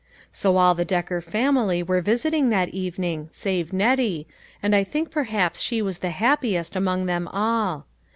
So 0.33 0.57
all 0.57 0.73
the 0.73 0.83
Decker 0.83 1.21
family 1.21 1.83
were 1.83 2.01
visiting 2.01 2.49
that 2.49 2.69
evening, 2.69 3.29
save 3.31 3.71
Nettie, 3.71 4.25
and 4.63 4.75
I 4.75 4.83
think 4.83 5.11
perhaps 5.11 5.61
she 5.61 5.79
was 5.79 5.99
the 5.99 6.09
happi 6.09 6.57
est 6.59 6.75
among 6.75 7.05
them 7.05 7.27
all. 7.27 7.85